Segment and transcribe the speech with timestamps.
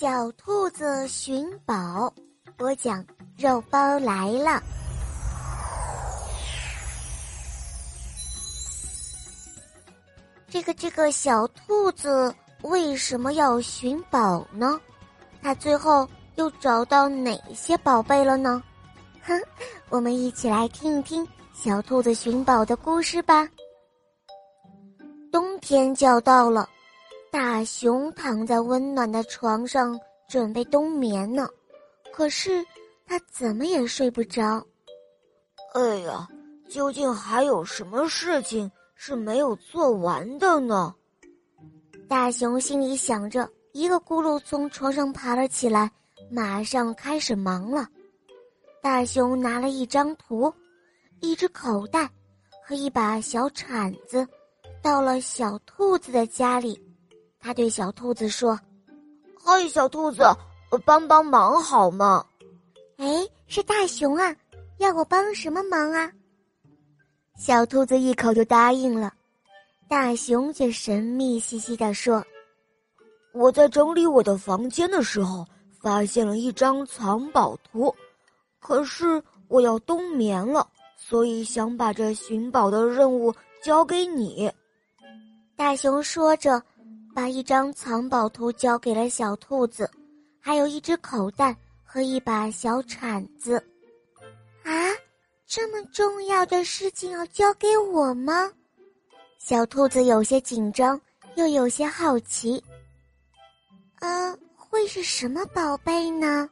[0.00, 2.14] 小兔子寻宝，
[2.56, 3.04] 播讲
[3.36, 4.62] 肉包来了。
[10.48, 12.32] 这个这个小兔子
[12.62, 14.80] 为什么要寻宝呢？
[15.42, 18.62] 它最后又找到哪些宝贝了呢？
[19.24, 19.36] 哼，
[19.88, 23.48] 我们一起来听一听小兔子寻宝的故事吧。
[25.32, 26.68] 冬天就要到了。
[27.30, 29.98] 大熊躺在温暖的床上，
[30.28, 31.46] 准备冬眠呢。
[32.12, 32.64] 可是
[33.06, 34.64] 他怎么也睡不着。
[35.74, 36.26] 哎呀，
[36.68, 40.94] 究竟还有什么事情是没有做完的呢？
[42.08, 45.90] 大熊心里想着，一个咕噜从床上爬了起来，
[46.30, 47.86] 马上开始忙了。
[48.80, 50.52] 大熊拿了一张图、
[51.20, 52.10] 一只口袋
[52.64, 54.26] 和一把小铲子，
[54.82, 56.82] 到了小兔子的家里。
[57.48, 58.60] 他对小兔子说
[59.42, 60.22] ：“嗨，小兔子，
[60.84, 62.22] 帮帮忙好吗
[62.98, 64.36] ？”“哎，是大熊啊，
[64.76, 66.12] 要我帮什么忙啊？”
[67.40, 69.14] 小兔子一口就答应了。
[69.88, 72.22] 大熊却神秘兮兮的说
[73.32, 75.46] ：“我在整理我的房间的时候，
[75.80, 77.94] 发现了一张藏宝图，
[78.60, 84.52] 可是我要冬眠了，所以想把这寻宝的任务交给你。”
[85.56, 86.62] 大熊说着。
[87.18, 89.90] 把一张藏宝图交给了小兔子，
[90.38, 93.56] 还有一只口袋和一把小铲子。
[94.62, 94.70] 啊，
[95.44, 98.48] 这么重要的事情要交给我吗？
[99.36, 101.00] 小兔子有些紧张，
[101.34, 102.62] 又有些好奇。
[103.98, 106.48] 嗯，会是什么宝贝呢？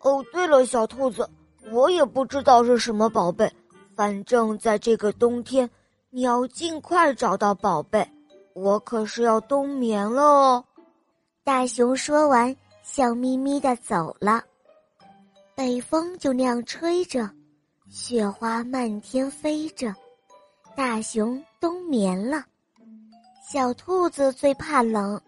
[0.00, 1.30] 哦，对了，小兔子，
[1.70, 3.48] 我也不知道是什么宝贝，
[3.94, 5.70] 反正在这个冬天，
[6.10, 8.04] 你要尽快找到宝贝。
[8.58, 10.64] 我可是要冬眠了哦！
[11.44, 14.42] 大熊说完，笑眯眯的走了。
[15.54, 17.30] 北风就那样吹着，
[17.88, 19.94] 雪花漫天飞着，
[20.74, 22.44] 大熊冬眠了。
[23.48, 25.20] 小兔子最怕冷，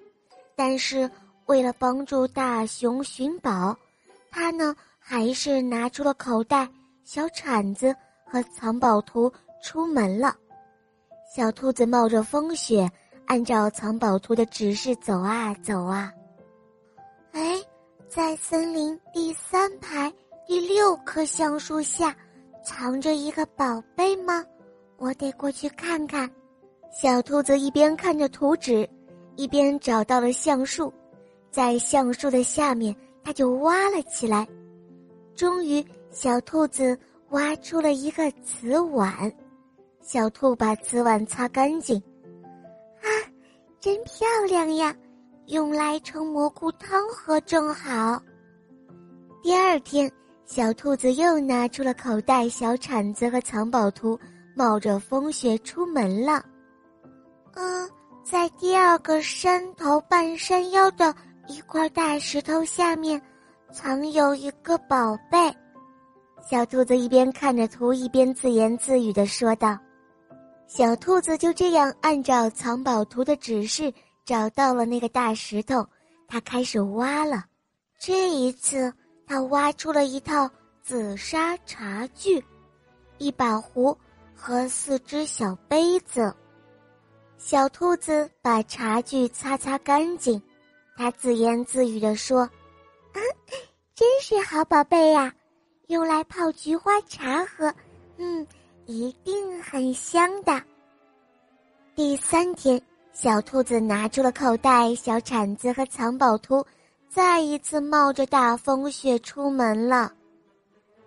[0.57, 1.09] 但是
[1.47, 3.77] 为了帮助大熊寻宝，
[4.29, 6.69] 它呢还是拿出了口袋、
[7.05, 7.95] 小铲子
[8.27, 10.37] 和藏宝图出门了。
[11.33, 12.91] 小兔子冒着风雪。
[13.31, 16.13] 按照藏宝图的指示走啊走啊，
[17.31, 17.63] 哎，
[18.09, 20.13] 在森林第三排
[20.49, 22.13] 第六棵橡树下，
[22.65, 24.45] 藏着一个宝贝吗？
[24.97, 26.29] 我得过去看看。
[26.91, 28.91] 小兔子一边看着图纸，
[29.37, 30.93] 一边找到了橡树，
[31.53, 32.93] 在橡树的下面，
[33.23, 34.45] 它就挖了起来。
[35.37, 36.99] 终于，小兔子
[37.29, 39.33] 挖出了一个瓷碗。
[40.03, 42.03] 小兔把瓷碗擦干净。
[43.81, 44.95] 真漂亮呀，
[45.47, 48.23] 用来盛蘑菇汤喝正好。
[49.43, 50.11] 第二天，
[50.45, 54.21] 小兔子又拿出了口袋、小铲子和藏宝图，
[54.55, 56.45] 冒着风雪出门了。
[57.55, 57.89] 嗯，
[58.23, 61.15] 在第二个山头半山腰的
[61.49, 63.19] 一块大石头下面，
[63.73, 65.39] 藏有一个宝贝。
[66.47, 69.79] 小兔子一边看着图，一边自言自语的说道。
[70.73, 73.93] 小兔子就这样按照藏宝图的指示
[74.25, 75.85] 找到了那个大石头，
[76.29, 77.45] 它开始挖了。
[77.99, 78.95] 这一次，
[79.27, 80.49] 它挖出了一套
[80.81, 82.41] 紫砂茶具，
[83.19, 83.99] 一把壶
[84.33, 86.33] 和四只小杯子。
[87.37, 90.41] 小兔子把茶具擦擦干净，
[90.97, 92.43] 它自言自语地说
[93.13, 93.19] ：“啊，
[93.93, 95.35] 真是好宝贝呀，
[95.89, 97.75] 用来泡菊花茶喝。”
[98.19, 98.47] 嗯。
[98.91, 100.61] 一定很香的。
[101.95, 102.81] 第三天，
[103.13, 106.67] 小兔子拿出了口袋、小铲子和藏宝图，
[107.09, 110.13] 再一次冒着大风雪出门了。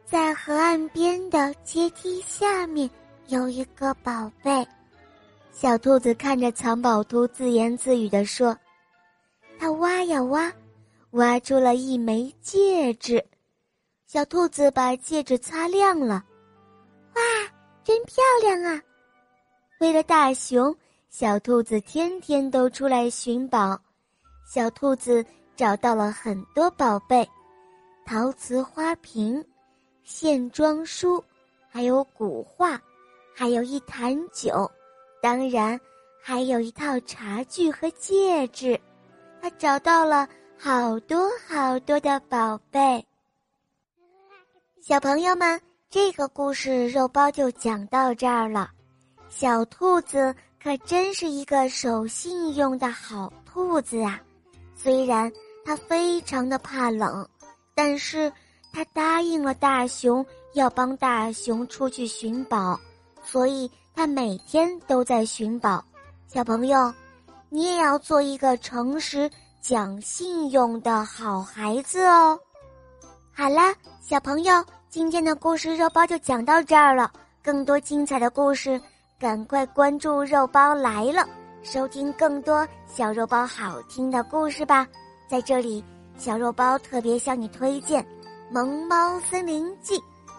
[0.05, 2.89] 在河岸边的阶梯下面
[3.27, 4.66] 有一个宝贝，
[5.51, 8.57] 小兔子看着藏宝图，自言自语地说
[9.59, 10.49] ：“它挖呀挖，
[11.11, 13.22] 挖出了一枚戒指。”
[14.08, 16.23] 小兔子把戒指擦亮了，
[17.84, 18.82] 真漂亮啊！
[19.80, 20.74] 为了大熊，
[21.09, 23.78] 小兔子天天都出来寻宝。
[24.46, 25.26] 小兔子
[25.56, 27.28] 找到了很多宝贝：
[28.06, 29.44] 陶瓷花瓶、
[30.03, 31.22] 线装书，
[31.70, 32.82] 还有古画，
[33.35, 34.70] 还有一坛酒，
[35.22, 35.78] 当然
[36.22, 38.80] 还有一套茶具和戒指。
[39.41, 40.26] 他找到了
[40.58, 43.06] 好多好多的宝贝。
[44.82, 45.59] 小朋友们。
[45.93, 48.72] 这个故事肉包就讲到这儿了，
[49.29, 54.19] 小兔子可真是一个守信用的好兔子啊！
[54.75, 55.31] 虽然
[55.63, 57.29] 它非常的怕冷，
[57.75, 58.34] 但是
[58.72, 62.79] 它答应了大熊要帮大熊出去寻宝，
[63.23, 65.85] 所以它每天都在寻宝。
[66.28, 66.91] 小朋友，
[67.49, 69.29] 你也要做一个诚实、
[69.61, 72.39] 讲信用的好孩子哦。
[73.31, 77.11] 好啦，小朋友，今天的故事肉包就讲到这儿了。
[77.41, 78.79] 更多精彩的故事，
[79.17, 81.28] 赶快关注“肉包来了”，
[81.66, 84.87] 收听更多小肉包好听的故事吧。
[85.28, 85.84] 在这里，
[86.16, 88.03] 小肉包特别向你推荐
[88.51, 89.97] 《萌猫森林记》，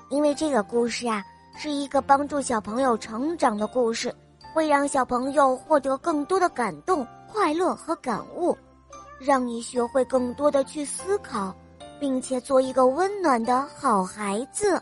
[0.09, 1.21] 因为这个故事啊，
[1.57, 4.15] 是一个帮助小朋友成长的故事，
[4.55, 8.57] 会让小朋友获得更多的感动、快乐和感悟，
[9.19, 11.53] 让你学会更多的去思考，
[12.05, 14.79] 并且做一个温暖的好孩子。